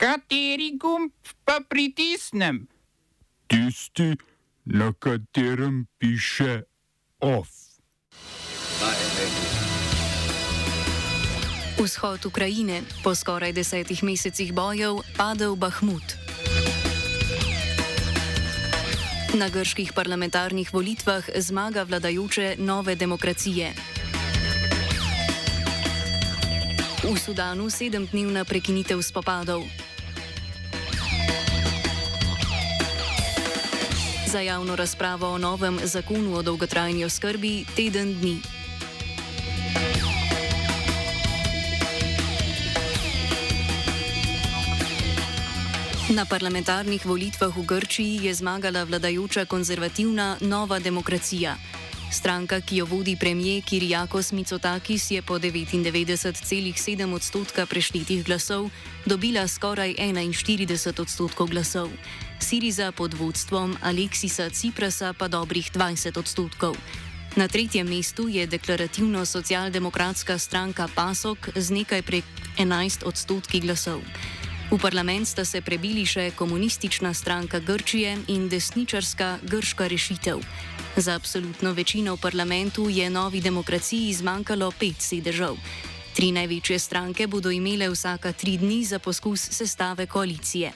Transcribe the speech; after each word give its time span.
Kateri 0.00 0.80
gumb 0.80 1.12
pa 1.44 1.60
pritisnem? 1.60 2.64
Tisti, 3.44 4.16
na 4.64 4.96
katerem 4.96 5.84
piše 6.00 6.64
OF. 7.20 7.48
Vzhod 11.76 12.24
Ukrajine 12.24 12.80
po 13.04 13.12
skoraj 13.12 13.52
desetih 13.52 14.00
mesecih 14.00 14.56
bojev 14.56 15.04
padel 15.20 15.52
Bahmut. 15.52 16.16
Na 19.36 19.52
grških 19.52 19.92
parlamentarnih 19.92 20.72
volitvah 20.72 21.28
zmaga 21.36 21.84
vladajoče 21.84 22.56
nove 22.56 22.96
demokracije. 22.96 23.72
V 27.04 27.12
Sudanu 27.20 27.68
sedemdnevna 27.68 28.48
prekinitev 28.48 29.04
spopadov. 29.04 29.89
Za 34.30 34.40
javno 34.40 34.76
razpravo 34.76 35.28
o 35.28 35.38
novem 35.38 35.78
zakonu 35.82 36.34
o 36.34 36.42
dolgotrajni 36.42 37.04
oskrbi 37.04 37.64
teden 37.76 38.14
dni. 38.20 38.36
Na 46.14 46.24
parlamentarnih 46.24 47.06
volitvah 47.06 47.56
v 47.56 47.66
Grčiji 47.66 48.24
je 48.24 48.34
zmagala 48.34 48.84
vladajoča 48.84 49.44
konzervativna 49.44 50.36
Nova 50.40 50.78
demokracija. 50.78 51.56
Stranka, 52.12 52.60
ki 52.60 52.76
jo 52.76 52.86
vodi 52.86 53.16
premijer 53.20 53.62
Kirijakos 53.64 54.32
Mitsotakis, 54.32 55.10
je 55.10 55.22
po 55.22 55.38
99,7 55.38 57.14
odstotka 57.14 57.66
preštetih 57.66 58.24
glasov 58.24 58.70
dobila 59.06 59.48
skoraj 59.48 59.94
41 59.98 61.00
odstotkov 61.00 61.46
glasov. 61.46 61.90
Siriza 62.42 62.92
pod 62.92 63.14
vodstvom 63.14 63.76
Aleksisa 63.82 64.50
Ciprasa 64.50 65.12
pa 65.12 65.28
dobrih 65.28 65.70
20 65.72 66.18
odstotkov. 66.18 66.76
Na 67.36 67.48
tretjem 67.48 67.86
mestu 67.88 68.28
je 68.28 68.46
deklarativno 68.46 69.26
socialdemokratska 69.26 70.38
stranka 70.38 70.88
PASOK 70.94 71.54
z 71.54 71.70
nekaj 71.70 72.02
prek 72.02 72.24
11 72.58 73.04
odstotki 73.06 73.60
glasov. 73.60 74.00
V 74.70 74.78
parlament 74.78 75.28
sta 75.28 75.44
se 75.44 75.60
prebili 75.60 76.06
še 76.06 76.30
komunistična 76.34 77.14
stranka 77.14 77.58
Grčije 77.58 78.16
in 78.28 78.48
desničarska 78.48 79.38
grška 79.42 79.86
rešitev. 79.86 80.42
Za 80.96 81.14
absolutno 81.14 81.72
večino 81.72 82.14
v 82.14 82.20
parlamentu 82.20 82.88
je 82.88 83.10
novi 83.10 83.40
demokraciji 83.40 84.14
zmanjkalo 84.14 84.72
pet 84.74 84.98
sedežev. 84.98 85.54
Tri 86.14 86.32
največje 86.32 86.78
stranke 86.78 87.26
bodo 87.26 87.50
imele 87.50 87.86
vsaka 87.90 88.32
tri 88.32 88.58
dni 88.58 88.84
za 88.84 88.98
poskus 88.98 89.40
sestave 89.54 90.06
koalicije. 90.06 90.72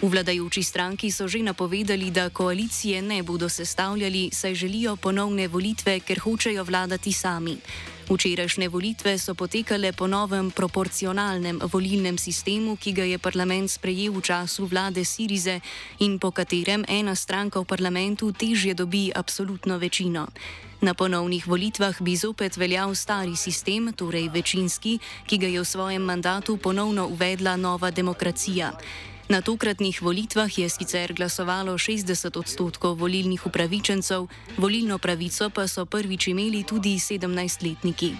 V 0.00 0.08
vladajoči 0.08 0.64
stranki 0.64 1.12
so 1.12 1.28
že 1.28 1.44
napovedali, 1.44 2.08
da 2.08 2.32
koalicije 2.32 3.02
ne 3.04 3.20
bodo 3.22 3.48
sestavljali, 3.48 4.32
saj 4.32 4.54
želijo 4.54 4.96
ponovne 4.96 5.48
volitve, 5.48 6.00
ker 6.00 6.18
hočejo 6.18 6.64
vladati 6.64 7.12
sami. 7.12 7.56
Včerajšnje 8.08 8.68
volitve 8.68 9.18
so 9.18 9.34
potekale 9.36 9.92
po 9.92 10.06
novem 10.06 10.50
proporcionalnem 10.50 11.60
volilnem 11.72 12.18
sistemu, 12.18 12.76
ki 12.80 12.92
ga 12.92 13.04
je 13.04 13.18
parlament 13.20 13.70
sprejel 13.70 14.16
v 14.16 14.24
času 14.24 14.64
vlade 14.64 15.04
Sirize 15.04 15.60
in 16.00 16.16
po 16.18 16.32
katerem 16.32 16.80
ena 16.88 17.14
stranka 17.14 17.60
v 17.60 17.68
parlamentu 17.68 18.32
težje 18.32 18.74
dobi 18.74 19.12
absolutno 19.14 19.76
večino. 19.78 20.32
Na 20.80 20.96
ponovnih 20.96 21.44
volitvah 21.44 22.00
bi 22.00 22.16
zopet 22.16 22.56
veljal 22.56 22.94
stari 22.96 23.36
sistem, 23.36 23.92
torej 23.92 24.32
večinski, 24.32 24.96
ki 25.28 25.36
ga 25.36 25.46
je 25.46 25.60
v 25.60 25.68
svojem 25.68 26.02
mandatu 26.02 26.56
ponovno 26.56 27.04
uvedla 27.06 27.60
nova 27.60 27.90
demokracija. 27.92 28.72
Na 29.30 29.38
tokratnih 29.38 30.02
volitvah 30.02 30.58
je 30.58 30.66
sicer 30.66 31.14
glasovalo 31.14 31.78
60 31.78 32.34
odstotkov 32.34 32.98
volilnih 32.98 33.46
upravičencev, 33.46 34.26
volilno 34.58 34.98
pravico 34.98 35.46
pa 35.54 35.70
so 35.70 35.86
prvič 35.86 36.34
imeli 36.34 36.66
tudi 36.66 36.98
17-letniki. 36.98 38.10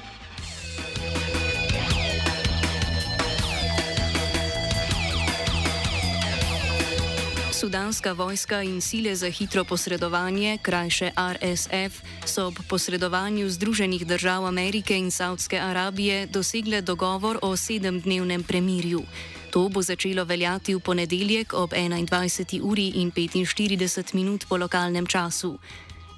Sudanska 7.51 8.13
vojska 8.13 8.63
in 8.63 8.81
sile 8.81 9.17
za 9.17 9.27
hitro 9.27 9.65
posredovanje, 9.65 10.59
krajše 10.63 11.11
RSF, 11.11 12.07
so 12.25 12.47
ob 12.47 12.55
posredovanju 12.69 13.51
Združenih 13.51 14.07
držav 14.07 14.47
Amerike 14.47 14.99
in 14.99 15.11
Saudske 15.11 15.59
Arabije 15.59 16.27
dosegle 16.27 16.81
dogovor 16.81 17.39
o 17.43 17.57
sedemdnevnem 17.57 18.43
premirju. 18.43 19.03
To 19.51 19.69
bo 19.69 19.83
začelo 19.83 20.25
veljati 20.25 20.75
v 20.75 20.81
ponedeljek 20.81 21.53
ob 21.59 21.73
21. 21.75 22.61
uri 22.63 23.03
in 23.03 23.11
45 23.11 24.15
minut 24.15 24.47
po 24.49 24.57
lokalnem 24.57 25.07
času. 25.07 25.59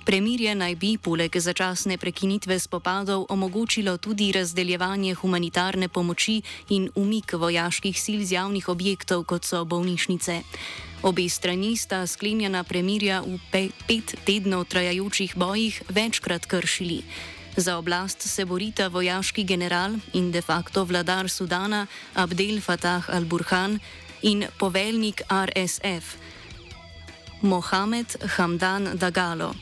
Premirje 0.05 0.55
naj 0.55 0.75
bi 0.77 0.99
poleg 0.99 1.33
začasne 1.33 1.97
prekinitve 1.97 2.59
spopadov 2.59 3.27
omogočilo 3.29 3.97
tudi 3.97 4.33
razdeljevanje 4.33 5.15
humanitarne 5.15 5.89
pomoči 5.89 6.43
in 6.69 6.91
umik 6.95 7.33
vojaških 7.33 7.97
sil 8.05 8.21
z 8.21 8.33
javnih 8.33 8.69
objektov, 8.69 9.25
kot 9.25 9.45
so 9.45 9.65
bolnišnice. 9.65 10.43
Obe 11.03 11.29
strani 11.29 11.77
sta 11.77 12.07
sklenjena 12.07 12.65
premirja 12.65 13.23
v 13.25 13.39
pet 13.89 14.15
tednov 14.27 14.69
trajajočih 14.69 15.37
bojih 15.37 15.83
večkrat 15.89 16.47
kršili. 16.47 17.01
Za 17.57 17.77
oblast 17.77 18.23
se 18.23 18.45
borita 18.45 18.89
vojaški 18.89 19.45
general 19.45 19.95
in 20.13 20.31
de 20.31 20.41
facto 20.43 20.85
vladar 20.85 21.29
Sudana 21.29 21.87
Abdel 22.15 22.61
Fattah 22.61 23.11
al-Burhan 23.11 23.79
in 24.23 24.47
poveljnik 24.59 25.23
RSF 25.29 26.17
Mohamed 27.43 28.17
Hamdan 28.37 28.89
Dagalo. 28.95 29.55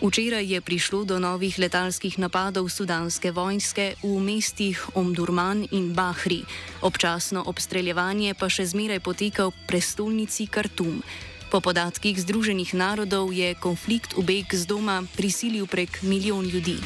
Včeraj 0.00 0.46
je 0.48 0.60
prišlo 0.60 1.04
do 1.04 1.18
novih 1.18 1.58
letalskih 1.58 2.18
napadov 2.18 2.68
sudanske 2.72 3.32
vojske 3.36 4.00
v 4.02 4.16
mestih 4.16 4.80
Omdurman 4.96 5.68
in 5.70 5.92
Bahri. 5.92 6.40
Občasno 6.80 7.44
obstreljevanje 7.44 8.32
pa 8.32 8.48
še 8.48 8.64
zmeraj 8.64 9.04
poteka 9.04 9.52
v 9.52 9.52
prestolnici 9.68 10.48
Khartoum. 10.48 11.04
Po 11.50 11.58
podatkih 11.58 12.14
Združenih 12.14 12.78
narodov 12.78 13.34
je 13.34 13.58
konflikt 13.58 14.14
v 14.14 14.22
beg 14.22 14.46
z 14.46 14.70
doma 14.70 15.02
prisilil 15.18 15.66
prek 15.66 15.98
milijon 16.06 16.46
ljudi. 16.46 16.78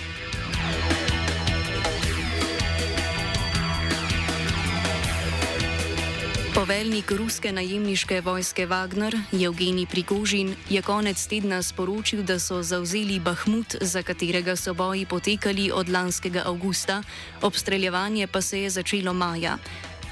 Poveljnik 6.54 7.10
ruske 7.10 7.52
najemniške 7.52 8.20
vojske 8.24 8.64
Wagner, 8.66 9.12
Evgenij 9.36 9.84
Prigožin, 9.84 10.56
je 10.70 10.80
konec 10.82 11.20
tedna 11.26 11.60
sporočil, 11.60 12.22
da 12.24 12.38
so 12.38 12.62
zauzeli 12.62 13.20
Bahmut, 13.20 13.76
za 13.84 14.00
katerega 14.02 14.56
so 14.56 14.72
boji 14.72 15.04
potekali 15.04 15.68
od 15.74 15.92
lanskega 15.92 16.46
avgusta, 16.46 17.02
obstreljevanje 17.42 18.26
pa 18.26 18.40
se 18.40 18.62
je 18.62 18.70
začelo 18.70 19.12
maja. 19.12 19.58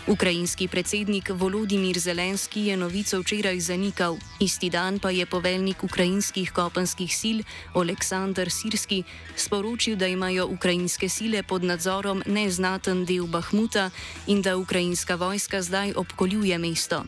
Ukrajinski 0.06 0.66
predsednik 0.68 1.30
Volodimir 1.30 1.98
Zelenski 1.98 2.66
je 2.66 2.76
novico 2.76 3.20
včeraj 3.20 3.60
zanikal, 3.60 4.18
isti 4.40 4.70
dan 4.70 4.98
pa 4.98 5.10
je 5.10 5.26
poveljnik 5.26 5.84
ukrajinskih 5.84 6.50
kopenskih 6.50 7.06
sil 7.20 7.38
Aleksandr 7.74 8.50
Sirski 8.50 9.04
sporočil, 9.36 9.96
da 9.96 10.06
imajo 10.06 10.46
ukrajinske 10.50 11.08
sile 11.08 11.42
pod 11.42 11.62
nadzorom 11.64 12.22
neznaten 12.26 13.04
del 13.04 13.26
Bahmuta 13.26 13.90
in 14.26 14.42
da 14.42 14.56
ukrajinska 14.56 15.14
vojska 15.14 15.62
zdaj 15.62 15.92
obkoljuje 15.96 16.58
mesto. 16.58 17.04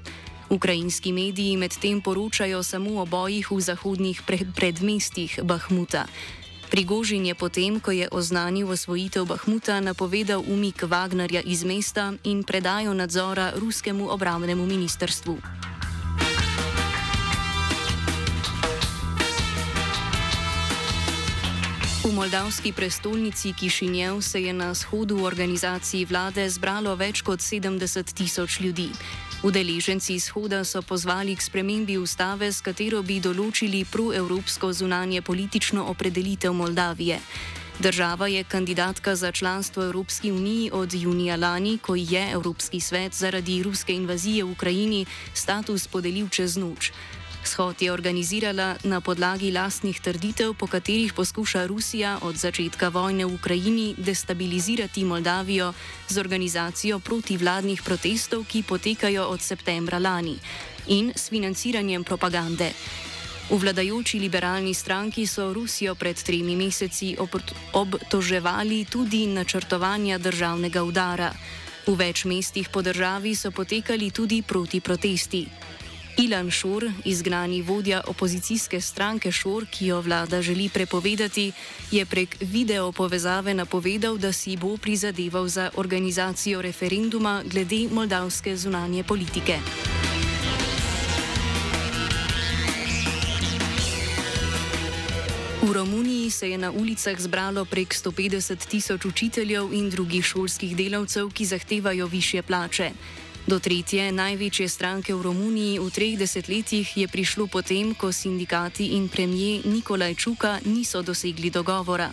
Ukrajinski 0.51 1.13
mediji 1.13 1.57
medtem 1.57 2.01
poročajo 2.01 2.63
samo 2.63 3.03
o 3.03 3.07
bojih 3.07 3.51
v 3.51 3.61
zahodnih 3.61 4.23
predmestih 4.55 5.41
Bahmuta. 5.43 6.07
Prigožin 6.71 7.27
je 7.27 7.35
potem, 7.35 7.81
ko 7.81 7.91
je 7.91 8.09
oznanil 8.11 8.71
osvojitev 8.71 9.25
Bahmuta, 9.25 9.81
napovedal 9.81 10.43
umik 10.47 10.83
Wagnerja 10.83 11.43
iz 11.45 11.65
mesta 11.65 12.13
in 12.25 12.43
predajo 12.43 12.95
nadzora 12.95 13.53
ruskemu 13.57 14.09
obramnemu 14.11 14.67
ministrstvu. 14.67 15.39
V 22.05 22.13
moldavski 22.13 22.73
prestolnici 22.73 23.53
Kišinjev 23.53 24.21
se 24.21 24.43
je 24.43 24.53
na 24.53 24.75
shodu 24.75 25.17
v 25.17 25.25
organizaciji 25.25 26.05
vlade 26.05 26.45
zbralo 26.51 26.93
več 27.01 27.25
kot 27.25 27.41
70 27.41 28.13
tisoč 28.13 28.61
ljudi. 28.61 28.93
Udeleženci 29.45 30.15
izhoda 30.15 30.65
so 30.65 30.81
pozvali 30.83 31.37
k 31.37 31.43
spremembi 31.43 31.99
ustave, 32.01 32.49
s 32.49 32.65
katero 32.65 33.03
bi 33.05 33.19
določili 33.21 33.83
proevropsko 33.85 34.71
zunanje 34.73 35.21
politično 35.21 35.85
opredelitev 35.93 36.57
Moldavije. 36.57 37.19
Država 37.79 38.31
je 38.33 38.45
kandidatka 38.45 39.13
za 39.17 39.33
članstvo 39.33 39.85
Evropski 39.85 40.33
uniji 40.33 40.71
od 40.73 40.95
junija 40.95 41.37
lani, 41.37 41.77
ko 41.79 41.93
je 41.95 42.25
Evropski 42.33 42.81
svet 42.81 43.13
zaradi 43.13 43.63
ruske 43.63 43.93
invazije 43.93 44.45
v 44.45 44.57
Ukrajini 44.57 45.05
status 45.35 45.87
podelil 45.93 46.29
čez 46.33 46.57
noč. 46.57 46.93
Shod 47.45 47.83
je 47.83 47.93
organizirala 47.93 48.77
na 48.85 49.01
podlagi 49.01 49.53
lastnih 49.53 50.01
trditev, 50.01 50.55
po 50.57 50.67
katerih 50.67 51.13
poskuša 51.13 51.67
Rusija 51.67 52.19
od 52.23 52.37
začetka 52.37 52.89
vojne 52.89 53.29
v 53.29 53.35
Ukrajini 53.37 53.95
destabilizirati 53.99 55.05
Moldavijo 55.05 55.73
z 56.09 56.19
organizacijo 56.19 56.99
protivladnih 56.99 57.83
protestov, 57.83 58.49
ki 58.49 58.65
potekajo 58.65 59.29
od 59.29 59.41
septembra 59.41 59.99
lani, 59.99 60.39
in 60.89 61.13
s 61.13 61.29
financiranjem 61.29 62.05
propagande. 62.05 62.73
V 63.51 63.61
vladajoči 63.61 64.19
liberalni 64.19 64.73
stranki 64.75 65.27
so 65.27 65.53
Rusijo 65.53 65.95
pred 65.95 66.17
tremi 66.17 66.57
meseci 66.57 67.13
obtoževali 67.73 68.85
tudi 68.89 69.27
načrtovanja 69.27 70.19
državnega 70.19 70.81
udara. 70.81 71.29
V 71.85 71.93
več 71.93 72.25
mestih 72.25 72.73
po 72.73 72.81
državi 72.81 73.37
so 73.37 73.53
potekali 73.53 74.09
tudi 74.11 74.41
proti 74.41 74.81
protesti. 74.81 75.45
Ilan 76.17 76.51
Šur, 76.51 76.85
izgnani 77.05 77.63
vodja 77.63 78.01
opozicijske 78.07 78.81
stranke 78.81 79.33
Šur, 79.33 79.67
ki 79.67 79.87
jo 79.87 80.01
vlada 80.01 80.43
želi 80.43 80.69
prepovedati, 80.69 81.53
je 81.91 82.07
prek 82.07 82.37
video 82.41 82.93
povezave 82.93 83.55
napovedal, 83.55 84.19
da 84.19 84.33
si 84.33 84.57
bo 84.57 84.77
prizadeval 84.77 85.49
za 85.49 85.71
organizacijo 85.77 86.63
referenduma 86.63 87.43
glede 87.51 87.89
moldavske 87.93 88.57
zunanje 88.57 89.05
politike. 89.05 89.59
V 95.63 95.73
Romuniji 95.73 96.31
se 96.31 96.51
je 96.51 96.59
na 96.59 96.71
ulicah 96.71 97.21
zbralo 97.21 97.65
prek 97.65 97.95
150 97.95 98.69
tisoč 98.69 99.05
učiteljev 99.05 99.73
in 99.73 99.91
drugih 99.91 100.25
šolskih 100.25 100.77
delavcev, 100.77 101.31
ki 101.31 101.45
zahtevajo 101.45 102.07
više 102.07 102.43
plače. 102.43 102.91
Do 103.45 103.59
tretje 103.61 104.09
največje 104.09 104.69
stranke 104.73 105.13
v 105.13 105.21
Romuniji 105.21 105.77
v 105.77 105.93
treh 105.93 106.17
desetletjih 106.17 106.97
je 106.97 107.05
prišlo 107.05 107.45
potem, 107.45 107.93
ko 107.93 108.09
sindikati 108.09 108.97
in 108.97 109.13
premije 109.13 109.69
Nikolaj 109.69 110.17
Čuka 110.17 110.65
niso 110.65 111.05
dosegli 111.05 111.53
dogovora. 111.53 112.09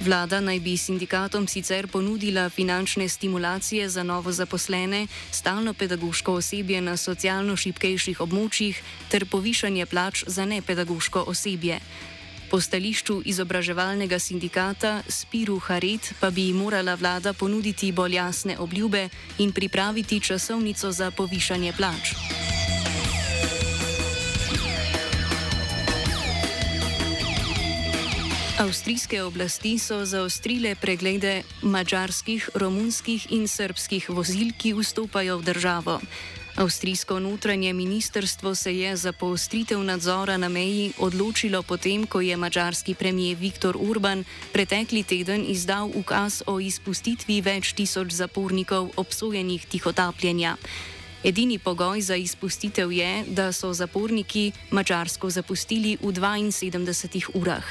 Vlada 0.00 0.40
naj 0.40 0.64
bi 0.64 0.72
sindikatom 0.80 1.44
sicer 1.44 1.92
ponudila 1.92 2.48
finančne 2.48 3.04
stimulacije 3.04 3.84
za 3.88 4.02
novo 4.02 4.32
zaposlene, 4.32 5.06
stalno 5.30 5.74
pedagoško 5.76 6.40
osebje 6.40 6.80
na 6.80 6.96
socialno 6.96 7.52
šipkejših 7.52 8.24
območjih 8.24 8.80
ter 9.12 9.28
povišanje 9.28 9.86
plač 9.86 10.24
za 10.26 10.48
nepedagoško 10.48 11.28
osebje. 11.28 11.80
Po 12.52 12.60
stališču 12.60 13.22
izobraževalnega 13.24 14.18
sindikata 14.20 15.00
Spiru 15.08 15.56
Haret 15.56 16.10
pa 16.20 16.28
bi 16.28 16.50
morala 16.52 16.92
vlada 17.00 17.32
ponuditi 17.32 17.88
bolj 17.96 18.14
jasne 18.14 18.58
obljube 18.60 19.08
in 19.38 19.52
pripraviti 19.56 20.20
časovnico 20.20 20.92
za 20.92 21.08
povišanje 21.10 21.72
plač. 21.72 22.12
Avstrijske 28.60 29.22
oblasti 29.22 29.78
so 29.78 30.04
zaostrile 30.04 30.74
preglede 30.74 31.42
mačarskih, 31.62 32.50
romunskih 32.54 33.32
in 33.32 33.48
srpskih 33.48 34.10
vozil, 34.12 34.52
ki 34.52 34.76
vstopajo 34.76 35.40
v 35.40 35.42
državo. 35.48 35.96
Avstrijsko 36.56 37.18
notranje 37.18 37.72
ministrstvo 37.72 38.54
se 38.54 38.78
je 38.78 38.96
za 38.96 39.12
poostritev 39.12 39.80
nadzora 39.82 40.36
na 40.36 40.48
meji 40.48 40.92
odločilo 40.98 41.62
potem, 41.62 42.06
ko 42.06 42.20
je 42.20 42.36
mačarski 42.36 42.94
premijer 42.94 43.36
Viktor 43.40 43.76
Urban 43.80 44.24
pretekli 44.52 45.02
teden 45.02 45.44
izdal 45.48 45.90
ukaz 45.94 46.42
o 46.46 46.60
izpustitvi 46.60 47.40
več 47.40 47.72
tisoč 47.72 48.12
zapornikov 48.12 48.90
obsojenih 48.96 49.66
tihotapljenja. 49.66 50.56
Edini 51.24 51.58
pogoj 51.58 52.00
za 52.00 52.16
izpustitev 52.16 52.92
je, 52.92 53.24
da 53.26 53.52
so 53.52 53.72
zaporniki 53.72 54.52
Mačarsko 54.70 55.30
zapustili 55.30 55.96
v 56.02 56.12
72 56.12 57.30
urah. 57.34 57.64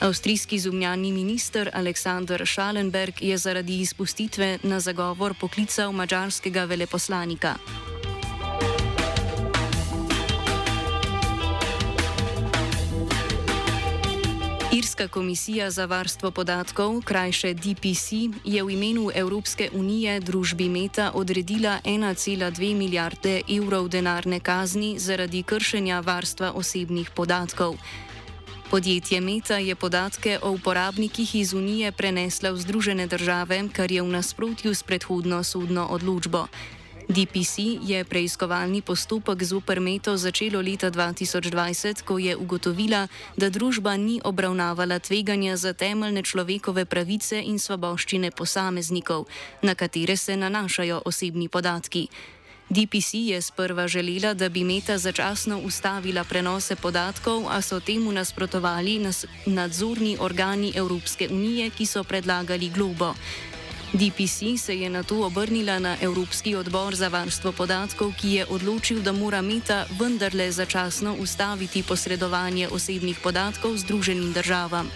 Avstrijski 0.00 0.58
zunanji 0.58 1.12
minister 1.12 1.70
Aleksandr 1.72 2.46
Schallenberg 2.46 3.22
je 3.22 3.38
zaradi 3.38 3.80
izpustitve 3.80 4.58
na 4.62 4.80
zagovor 4.80 5.34
poklical 5.40 5.92
mačarskega 5.92 6.64
veleposlanika. 6.64 7.56
Irska 14.80 15.08
komisija 15.08 15.70
za 15.70 15.84
varstvo 15.84 16.30
podatkov, 16.30 17.02
krajše 17.04 17.54
DPC, 17.54 18.32
je 18.44 18.64
v 18.64 18.70
imenu 18.70 19.10
Evropske 19.14 19.68
unije 19.72 20.20
družbi 20.20 20.68
Meta 20.68 21.10
odredila 21.14 21.80
1,2 21.84 22.74
milijarde 22.76 23.42
evrov 23.44 23.88
denarne 23.88 24.40
kazni 24.40 24.98
zaradi 24.98 25.42
kršenja 25.42 26.00
varstva 26.00 26.52
osebnih 26.52 27.10
podatkov. 27.10 27.76
Podjetje 28.70 29.20
Meta 29.20 29.58
je 29.58 29.76
podatke 29.76 30.38
o 30.42 30.50
uporabnikih 30.50 31.34
iz 31.34 31.52
Unije 31.52 31.92
preneslo 31.92 32.52
v 32.52 32.56
Združene 32.56 33.06
države, 33.06 33.68
kar 33.72 33.92
je 33.92 34.02
v 34.02 34.08
nasprotju 34.08 34.74
s 34.74 34.82
predhodno 34.82 35.44
sodno 35.44 35.86
odločbo. 35.90 36.46
DPC 37.10 37.82
je 37.82 38.04
preiskovalni 38.06 38.86
postopek 38.86 39.42
z 39.42 39.58
Upermeto 39.58 40.14
začelo 40.14 40.62
leta 40.62 40.94
2020, 40.94 42.06
ko 42.06 42.22
je 42.22 42.38
ugotovila, 42.38 43.10
da 43.34 43.50
družba 43.50 43.98
ni 43.98 44.22
obravnavala 44.22 45.02
tveganja 45.02 45.58
za 45.58 45.74
temeljne 45.74 46.22
človekove 46.22 46.86
pravice 46.86 47.42
in 47.42 47.58
svoboščine 47.58 48.30
posameznikov, 48.30 49.26
na 49.62 49.74
katere 49.74 50.14
se 50.14 50.38
nanašajo 50.38 51.02
osebni 51.02 51.50
podatki. 51.50 52.06
DPC 52.70 53.34
je 53.34 53.42
sprva 53.42 53.88
želela, 53.90 54.34
da 54.34 54.48
bi 54.48 54.62
Meta 54.62 54.94
začasno 54.98 55.58
ustavila 55.66 56.22
prenose 56.24 56.76
podatkov, 56.78 57.50
a 57.50 57.58
so 57.58 57.80
temu 57.80 58.12
nasprotovali 58.12 58.98
nas 59.02 59.26
nadzorni 59.46 60.14
organi 60.20 60.72
Evropske 60.76 61.26
unije, 61.26 61.70
ki 61.70 61.86
so 61.86 62.04
predlagali 62.04 62.70
globo. 62.70 63.14
DPC 63.92 64.54
se 64.58 64.74
je 64.74 64.90
na 64.90 65.02
to 65.02 65.26
obrnila 65.26 65.78
na 65.78 65.96
Evropski 66.00 66.54
odbor 66.54 66.94
za 66.94 67.08
varstvo 67.08 67.52
podatkov, 67.52 68.14
ki 68.14 68.28
je 68.32 68.46
odločil, 68.46 69.02
da 69.02 69.12
mora 69.12 69.42
Meta 69.42 69.86
vendarle 69.98 70.52
začasno 70.52 71.16
ustaviti 71.18 71.82
posredovanje 71.82 72.68
osebnih 72.68 73.18
podatkov 73.18 73.76
Združenim 73.76 74.32
državam. 74.32 74.90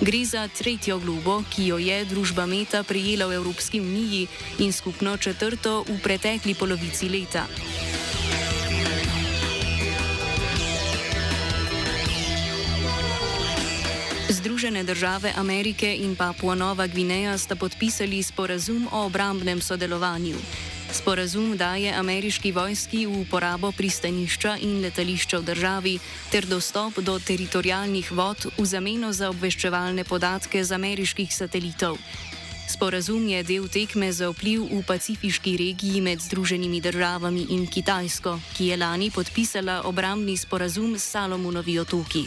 Gre 0.00 0.24
za 0.24 0.48
tretjo 0.48 0.98
globo, 0.98 1.42
ki 1.54 1.66
jo 1.66 1.78
je 1.78 2.04
družba 2.04 2.46
Meta 2.46 2.82
prijela 2.82 3.30
v 3.30 3.38
Evropski 3.38 3.80
uniji 3.80 4.26
in 4.58 4.72
skupno 4.72 5.16
četrto 5.16 5.84
v 5.88 6.02
pretekli 6.02 6.54
polovici 6.54 7.08
leta. 7.08 7.46
Združene 14.28 14.82
države 14.84 15.32
Amerike 15.36 15.96
in 15.96 16.16
Papua 16.16 16.54
Nova 16.54 16.86
Gvineja 16.86 17.38
sta 17.38 17.56
podpisali 17.56 18.22
sporazum 18.22 18.88
o 18.92 19.06
obrambnem 19.06 19.60
sodelovanju. 19.60 20.36
Sporazum 20.92 21.56
daje 21.56 21.94
ameriški 21.94 22.52
vojski 22.52 23.06
v 23.06 23.20
uporabo 23.20 23.72
pristanišča 23.72 24.56
in 24.60 24.82
letališča 24.82 25.38
v 25.38 25.44
državi 25.44 25.98
ter 26.30 26.46
dostop 26.46 26.98
do 26.98 27.18
teritorijalnih 27.18 28.12
vod 28.12 28.46
v 28.58 28.66
zameno 28.66 29.12
za 29.12 29.30
obveščevalne 29.30 30.04
podatke 30.04 30.64
z 30.64 30.72
ameriških 30.72 31.34
satelitov. 31.34 31.98
Sporazum 32.68 33.28
je 33.28 33.42
del 33.42 33.68
tekme 33.68 34.12
za 34.12 34.26
vpliv 34.30 34.66
v 34.66 34.82
pacifiški 34.82 35.56
regiji 35.56 36.00
med 36.00 36.18
Združenimi 36.18 36.80
državami 36.80 37.46
in 37.54 37.66
Kitajsko, 37.66 38.40
ki 38.58 38.66
je 38.66 38.76
lani 38.76 39.10
podpisala 39.10 39.82
obrambni 39.86 40.36
sporazum 40.36 40.98
s 40.98 41.14
Salomonovi 41.14 41.78
otoki. 41.78 42.26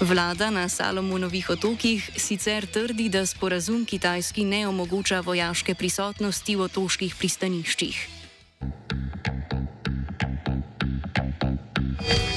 Vlada 0.00 0.50
na 0.50 0.68
Salomonovih 0.68 1.50
otokih 1.50 2.10
sicer 2.16 2.66
trdi, 2.66 3.08
da 3.08 3.26
sporazum 3.26 3.84
Kitajski 3.84 4.44
ne 4.44 4.68
omogoča 4.68 5.20
vojaške 5.20 5.74
prisotnosti 5.74 6.56
v 6.56 6.66
otoških 6.66 7.14
pristaniščih. 7.14 8.08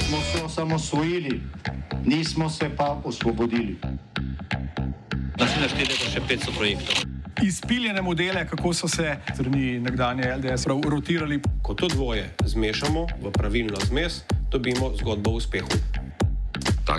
Smo 0.06 0.20
se 0.32 0.44
osamosvojili, 0.44 1.40
nismo 2.06 2.50
se 2.50 2.70
pa 2.76 3.02
osvobodili. 3.04 3.76
Naslednje 5.38 5.68
število 5.68 6.04
je 6.04 6.10
še 6.14 6.20
500 6.30 6.56
projektov. 6.56 7.04
Izpiljene 7.42 8.02
modele, 8.02 8.46
kako 8.46 8.72
so 8.74 8.88
se 8.88 9.16
strani 9.34 9.78
nekdanje 9.80 10.30
LDS 10.36 10.66
rotirali. 10.66 11.42
Ko 11.62 11.74
to 11.74 11.88
dvoje 11.88 12.34
zmešamo 12.44 13.06
v 13.22 13.32
pravilno 13.32 13.78
zmes, 13.86 14.22
dobimo 14.50 14.94
zgodbo 14.98 15.30
o 15.30 15.42
uspehu 15.42 15.97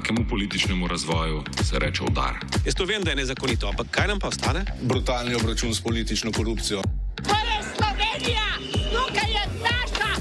takemu 0.02 0.26
političnemu 0.30 0.88
razvoju 0.88 1.44
se 1.64 1.80
reče 1.80 2.04
udar. 2.04 2.34
Jaz 2.66 2.76
to 2.76 2.86
vem, 2.86 3.04
da 3.04 3.10
je 3.10 3.16
nezakonito, 3.16 3.68
ampak 3.68 3.88
kaj 3.92 4.08
nam 4.08 4.20
pa 4.20 4.28
ostane? 4.28 4.66
Brutalni 4.82 5.36
obračun 5.36 5.74
s 5.76 5.82
politično 5.82 6.32
korupcijo. 6.32 6.82
To 7.28 7.36
je 7.50 7.60
Slovenija, 7.76 8.48
tukaj 8.94 9.32
je 9.32 9.44
naša 9.68 10.12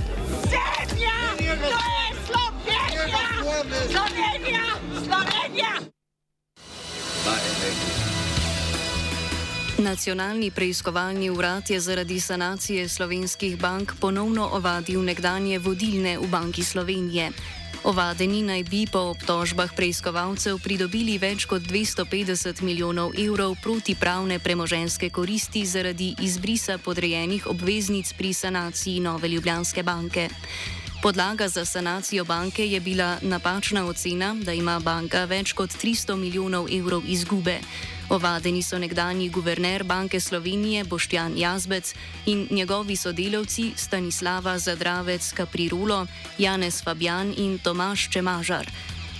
zemlja, 0.51 1.17
to 1.47 1.79
je 1.95 2.07
Slovenija, 2.27 3.23
Slovenija, 3.91 4.65
Slovenija. 5.07 5.73
Nacionalni 9.79 10.51
preiskovalni 10.51 11.31
urad 11.31 11.71
je 11.71 11.81
zaradi 11.81 12.21
sanacije 12.21 12.89
slovenskih 12.89 13.61
bank 13.61 13.93
ponovno 14.01 14.49
ovadil 14.53 15.05
nekdanje 15.05 15.59
vodilne 15.59 16.19
v 16.19 16.27
Banki 16.27 16.65
Slovenije. 16.65 17.31
Ovadeni 17.85 18.43
naj 18.43 18.63
bi 18.67 18.87
po 18.91 19.15
obtožbah 19.15 19.71
preiskovalcev 19.71 20.59
pridobili 20.59 21.15
več 21.19 21.47
kot 21.47 21.63
250 21.63 22.63
milijonov 22.67 23.15
evrov 23.15 23.55
protipravne 23.63 24.41
premoženske 24.43 25.11
koristi 25.15 25.63
zaradi 25.63 26.15
izbrisa 26.19 26.79
podrejenih 26.83 27.47
obveznic 27.47 28.11
pri 28.19 28.35
sanaciji 28.35 28.99
Nove 29.01 29.29
Ljubljanske 29.29 29.83
banke. 29.87 30.27
Podlaga 31.03 31.49
za 31.49 31.65
sanacijo 31.65 32.25
banke 32.25 32.67
je 32.67 32.81
bila 32.81 33.19
napačna 33.23 33.85
ocena, 33.87 34.35
da 34.43 34.53
ima 34.53 34.81
banka 34.81 35.25
več 35.25 35.53
kot 35.53 35.71
300 35.71 36.17
milijonov 36.17 36.67
evrov 36.73 37.03
izgube. 37.07 37.61
Ovadeni 38.11 38.63
so 38.63 38.79
nekdani 38.79 39.29
guverner 39.29 39.85
Banke 39.85 40.21
Slovenije 40.21 40.85
Boštjan 40.85 41.39
Jazbec 41.39 41.95
in 42.27 42.49
njegovi 42.51 42.97
sodelavci 42.97 43.73
Stanislava 43.77 44.59
Zadravec 44.59 45.33
Kaprirulo, 45.33 46.07
Janez 46.39 46.83
Fabjan 46.83 47.35
in 47.37 47.59
Tomaš 47.59 48.09
Čemažar. 48.11 48.71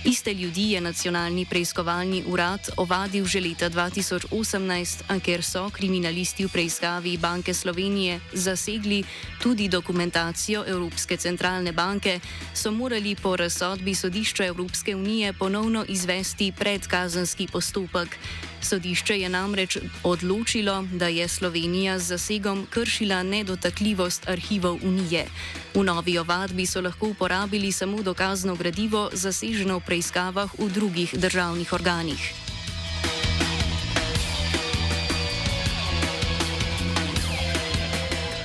Iste 0.05 0.33
ljudi 0.33 0.71
je 0.71 0.81
nacionalni 0.81 1.45
preiskovalni 1.45 2.23
urad 2.27 2.69
ovadil 2.77 3.25
že 3.25 3.41
leta 3.41 3.69
2018, 3.69 5.03
a 5.07 5.19
ker 5.19 5.43
so 5.43 5.67
kriminalisti 5.69 6.45
v 6.45 6.49
preiskavi 6.49 7.17
Banke 7.17 7.53
Slovenije 7.53 8.19
zasegli 8.33 9.03
tudi 9.43 9.67
dokumentacijo 9.67 10.63
Evropske 10.67 11.17
centralne 11.17 11.71
banke, 11.71 12.19
so 12.55 12.71
morali 12.71 13.15
po 13.15 13.35
razsodbi 13.35 13.95
sodišča 13.95 14.45
Evropske 14.45 14.95
unije 14.95 15.33
ponovno 15.33 15.85
izvesti 15.87 16.53
predkazanski 16.55 17.47
postopek. 17.51 18.15
Sodišče 18.61 19.19
je 19.19 19.29
namreč 19.29 19.77
odločilo, 20.03 20.83
da 20.91 21.07
je 21.07 21.27
Slovenija 21.27 21.99
z 21.99 22.03
zasegom 22.03 22.67
kršila 22.69 23.23
nedotakljivost 23.23 24.29
arhivov 24.29 24.79
Unije. 24.83 25.27
V 25.73 25.83
novi 25.85 26.17
ovadbi 26.17 26.65
so 26.65 26.81
lahko 26.81 27.13
uporabili 27.13 27.71
samo 27.71 28.01
dokazno 28.01 28.55
gradivo, 28.55 29.09
zaseženo 29.13 29.77
v 29.77 29.85
preiskavah 29.85 30.49
v 30.57 30.69
drugih 30.69 31.13
državnih 31.13 31.73
organih. 31.73 32.23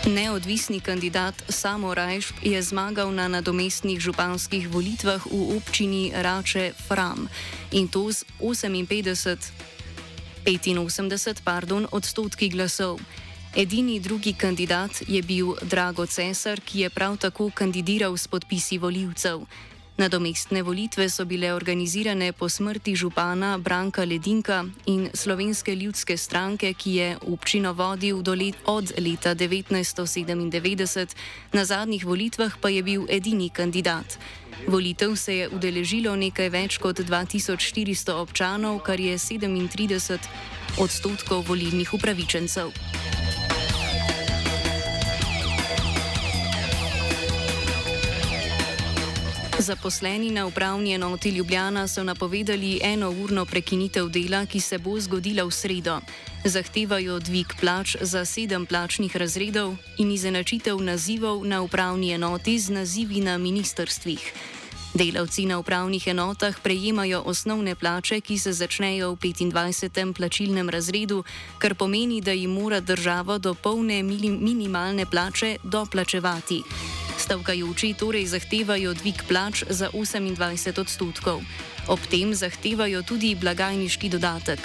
Neodvisni 0.04 0.80
kandidat 0.80 1.34
Samo 1.48 1.94
Rajš 1.94 2.36
je 2.44 2.62
zmagal 2.62 3.08
na 3.08 3.28
nadomestnih 3.28 3.96
županskih 3.96 4.68
volitvah 4.68 5.24
v 5.24 5.56
občini 5.56 6.12
Rače 6.12 6.76
Fram 6.76 7.24
in 7.72 7.88
to 7.88 8.12
z 8.12 8.28
58 8.38 9.64
85 10.44 11.40
pardon, 11.40 11.88
odstotki 11.88 12.52
glasov. 12.52 13.00
Edini 13.56 14.00
drugi 14.00 14.32
kandidat 14.32 14.90
je 15.08 15.22
bil 15.22 15.54
Drago 15.62 16.06
Cesar, 16.06 16.60
ki 16.60 16.80
je 16.80 16.90
prav 16.90 17.16
tako 17.16 17.50
kandidiral 17.54 18.16
s 18.16 18.26
podpisi 18.28 18.78
voljivcev. 18.78 19.40
Nadomestne 19.96 20.62
volitve 20.62 21.08
so 21.10 21.24
bile 21.24 21.52
organizirane 21.54 22.32
po 22.32 22.48
smrti 22.48 22.96
župana 22.96 23.58
Branka 23.58 24.04
Ledinka 24.04 24.64
in 24.86 25.10
slovenske 25.14 25.74
ljudske 25.74 26.16
stranke, 26.16 26.72
ki 26.74 26.94
je 26.94 27.18
občino 27.20 27.72
vodil 27.72 28.16
let, 28.16 28.54
od 28.64 28.92
leta 28.98 29.34
1997, 29.34 31.14
na 31.52 31.64
zadnjih 31.64 32.06
volitvah 32.06 32.56
pa 32.60 32.68
je 32.68 32.82
bil 32.82 33.06
edini 33.08 33.50
kandidat. 33.50 34.18
Volitev 34.66 35.16
se 35.16 35.36
je 35.36 35.48
udeležilo 35.48 36.16
nekaj 36.16 36.48
več 36.48 36.78
kot 36.78 37.00
2400 37.00 38.12
občanov, 38.12 38.78
kar 38.82 39.00
je 39.00 39.18
37 39.18 40.18
odstotkov 40.78 41.44
volilnih 41.46 41.94
upravičencev. 41.94 43.23
Zaposleni 49.64 50.30
na 50.30 50.46
upravni 50.46 50.92
enoti 50.92 51.30
Ljubljana 51.30 51.88
so 51.88 52.02
napovedali 52.04 52.80
enourno 52.82 53.44
prekinitev 53.44 54.08
dela, 54.08 54.46
ki 54.46 54.60
se 54.60 54.78
bo 54.78 55.00
zgodila 55.00 55.44
v 55.44 55.50
sredo. 55.50 56.00
Zahtevajo 56.44 57.16
dvig 57.18 57.54
plač 57.60 57.96
za 58.00 58.24
sedem 58.24 58.66
plačnih 58.66 59.16
razredov 59.16 59.76
in 59.98 60.10
izenačitev 60.12 60.76
nazivov 60.76 61.46
na 61.48 61.62
upravni 61.62 62.12
enoti 62.12 62.58
z 62.58 62.76
nazivi 62.76 63.20
na 63.20 63.38
ministrstvih. 63.38 64.32
Delavci 64.94 65.46
na 65.46 65.58
upravnih 65.58 66.06
enotah 66.06 66.60
prejemajo 66.60 67.22
osnovne 67.24 67.74
plače, 67.74 68.20
ki 68.20 68.38
se 68.38 68.52
začnejo 68.52 69.14
v 69.16 69.16
25. 69.16 70.12
plačilnem 70.12 70.68
razredu, 70.68 71.24
kar 71.58 71.74
pomeni, 71.74 72.20
da 72.20 72.32
jim 72.32 72.50
mora 72.50 72.80
država 72.80 73.38
do 73.38 73.54
polne 73.54 74.02
minimalne 74.02 75.06
plače 75.06 75.56
doplačevati. 75.64 76.62
Stavkajoči 77.24 77.96
torej 77.96 78.36
zahtevajo 78.36 78.92
dvig 79.00 79.24
plač 79.24 79.64
za 79.64 79.88
28 79.88 80.36
odstotkov. 80.76 81.40
Ob 81.88 81.96
tem 82.12 82.36
zahtevajo 82.36 83.00
tudi 83.00 83.32
blagajniški 83.32 84.12
dodatek. 84.12 84.60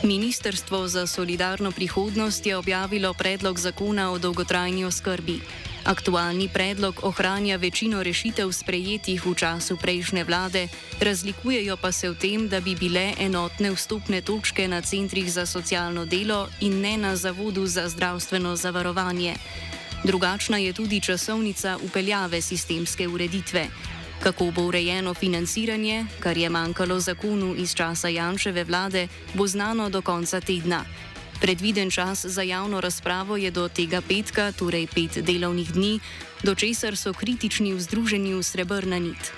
Ministrstvo 0.00 0.88
za 0.88 1.04
solidarno 1.04 1.68
prihodnost 1.76 2.46
je 2.48 2.56
objavilo 2.56 3.12
predlog 3.12 3.60
zakona 3.60 4.08
o 4.08 4.18
dolgotrajni 4.18 4.88
oskrbi. 4.88 5.44
Aktualni 5.88 6.48
predlog 6.52 7.00
ohranja 7.02 7.56
večino 7.56 8.02
rešitev 8.02 8.52
sprejetih 8.52 9.26
v 9.26 9.32
času 9.34 9.76
prejšnje 9.80 10.24
vlade, 10.24 10.68
razlikujejo 11.00 11.76
pa 11.80 11.92
se 11.92 12.10
v 12.12 12.14
tem, 12.14 12.44
da 12.48 12.60
bi 12.60 12.76
bile 12.76 13.16
enotne 13.16 13.72
vstopne 13.72 14.20
točke 14.20 14.68
na 14.68 14.82
centrih 14.84 15.32
za 15.32 15.46
socialno 15.46 16.04
delo 16.04 16.48
in 16.60 16.80
ne 16.84 16.96
na 17.00 17.16
Zavodu 17.16 17.64
za 17.66 17.88
zdravstveno 17.88 18.52
zavarovanje. 18.56 19.36
Drugačna 20.04 20.58
je 20.58 20.72
tudi 20.72 21.00
časovnica 21.00 21.78
upeljave 21.80 22.40
sistemske 22.40 23.08
ureditve. 23.08 23.66
Kako 24.22 24.50
bo 24.50 24.68
urejeno 24.68 25.14
financiranje, 25.14 26.04
kar 26.20 26.36
je 26.36 26.50
manjkalo 26.50 27.00
zakonu 27.00 27.54
iz 27.56 27.74
časa 27.74 28.08
Janševe 28.08 28.64
vlade, 28.64 29.08
bo 29.34 29.46
znano 29.46 29.88
do 29.88 30.02
konca 30.02 30.40
tedna. 30.40 30.84
Predviden 31.40 31.90
čas 31.90 32.26
za 32.26 32.42
javno 32.42 32.80
razpravo 32.80 33.36
je 33.36 33.50
do 33.50 33.68
tega 33.68 34.02
petka, 34.02 34.52
torej 34.52 34.86
pet 34.86 35.22
delovnih 35.22 35.72
dni, 35.72 36.00
do 36.42 36.54
česar 36.54 36.96
so 36.96 37.12
kritični 37.12 37.72
v 37.74 37.80
Združenju 37.80 38.42
Srebrna 38.42 38.98
nit. 38.98 39.32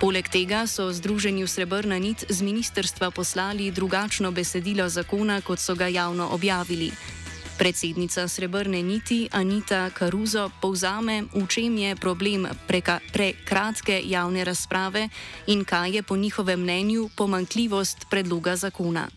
Poleg 0.00 0.28
tega 0.28 0.66
so 0.68 0.92
Združenju 0.92 1.48
Srebrna 1.48 1.96
nit 1.98 2.28
z 2.28 2.42
ministerstva 2.42 3.10
poslali 3.10 3.70
drugačno 3.70 4.30
besedilo 4.30 4.88
zakona, 4.88 5.40
kot 5.40 5.58
so 5.58 5.74
ga 5.74 5.88
javno 5.88 6.28
objavili. 6.28 6.92
Predsednica 7.56 8.28
Srebrne 8.28 8.82
niti 8.82 9.28
Anita 9.32 9.88
Karuzo 9.90 10.52
povzame, 10.60 11.24
v 11.32 11.46
čem 11.48 11.72
je 11.78 11.96
problem 11.96 12.44
prekratke 13.12 13.96
javne 14.04 14.44
razprave 14.44 15.08
in 15.46 15.64
kaj 15.64 15.96
je 15.96 16.02
po 16.02 16.16
njihovem 16.16 16.60
mnenju 16.60 17.08
pomankljivost 17.16 18.06
predloga 18.10 18.56
zakona. 18.56 19.08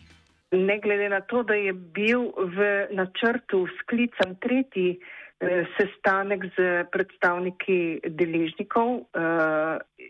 Ne 0.51 0.79
glede 0.79 1.09
na 1.09 1.21
to, 1.21 1.43
da 1.43 1.53
je 1.53 1.73
bil 1.73 2.31
v 2.37 2.87
načrtu 2.97 3.67
sklican 3.79 4.35
tretji 4.41 4.97
eh, 4.97 5.65
sestanek 5.77 6.47
z 6.57 6.69
predstavniki 6.89 8.09
deležnikov, 8.17 9.05
eh, 9.13 10.07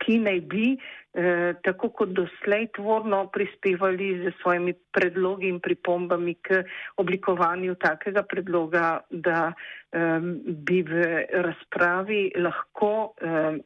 ki 0.00 0.16
naj 0.24 0.40
bi 0.48 0.70
eh, 0.72 1.52
tako 1.60 1.90
kot 1.92 2.14
doslej 2.16 2.70
tvorno 2.72 3.26
prispevali 3.34 4.08
z 4.24 4.32
svojimi 4.40 4.72
predlogi 4.96 5.50
in 5.52 5.60
pripombami 5.60 6.38
k 6.40 6.62
oblikovanju 6.96 7.74
takega 7.76 8.24
predloga, 8.24 9.02
da 9.10 9.52
eh, 9.52 10.20
bi 10.48 10.80
v 10.88 11.04
razpravi 11.48 12.32
lahko, 12.40 13.12
eh, 13.20 13.60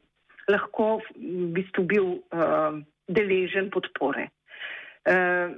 lahko 0.51 0.89
v 1.15 1.53
bistvu 1.55 1.87
bil 1.87 2.17
eh, 2.19 2.83
deležen 3.07 3.71
podpore. 3.71 4.27
Eh, 5.07 5.49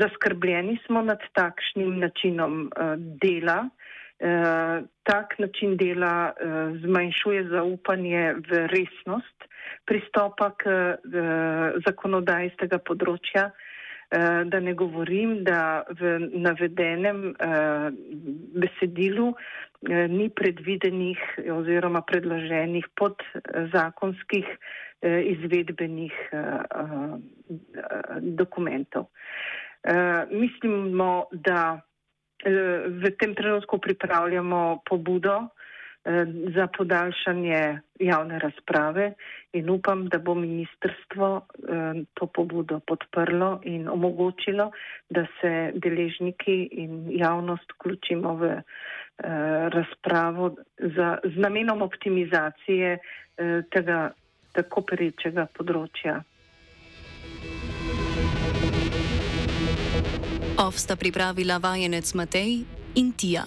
zaskrbljeni 0.00 0.78
smo 0.86 1.02
nad 1.02 1.18
takšnim 1.32 1.98
načinom 1.98 2.66
eh, 2.66 2.94
dela. 2.96 3.68
Eh, 4.20 4.82
tak 5.02 5.38
način 5.38 5.76
dela 5.76 6.32
zmanjšuje 6.84 7.48
zaupanje 7.48 8.34
v 8.48 8.66
resnost 8.66 9.48
pristopa 9.84 10.50
k 10.56 10.70
zakonodaji 11.86 12.52
z 12.54 12.60
tega 12.60 12.78
področja. 12.78 13.50
Da 14.44 14.60
ne 14.60 14.74
govorim, 14.76 15.40
da 15.42 15.82
v 15.98 16.18
navedenem 16.44 17.32
besedilu 18.62 19.32
ni 20.12 20.28
predvidenih 20.28 21.22
oziroma 21.56 22.04
predloženih 22.06 22.86
podzakonskih 23.00 24.46
izvedbenih 25.02 26.12
eh, 26.32 26.38
eh, 26.38 27.18
dokumentov. 28.20 29.06
Mislimo, 30.30 31.26
da 31.32 31.80
v 32.86 33.10
tem 33.18 33.34
trenutku 33.34 33.78
pripravljamo 33.78 34.78
pobudo 34.86 35.48
za 36.54 36.66
podaljšanje 36.76 37.80
javne 37.98 38.38
razprave 38.38 39.12
in 39.52 39.70
upam, 39.70 40.06
da 40.06 40.18
bo 40.18 40.34
ministrstvo 40.34 41.46
to 42.14 42.26
pobudo 42.26 42.78
podprlo 42.86 43.60
in 43.64 43.88
omogočilo, 43.88 44.70
da 45.10 45.26
se 45.40 45.72
deležniki 45.74 46.68
in 46.72 47.10
javnost 47.10 47.74
vključimo 47.74 48.34
v 48.34 48.54
razpravo 49.74 50.54
za, 50.78 51.18
z 51.24 51.36
namenom 51.36 51.82
optimizacije 51.82 52.98
tega 53.70 54.12
tako 54.52 54.84
perečega 54.88 55.48
področja. 55.56 56.20
Ovsta 60.62 60.96
pripravila 61.00 61.58
vajenec 61.62 62.14
Matej 62.14 62.62
in 63.00 63.12
Tija. 63.16 63.46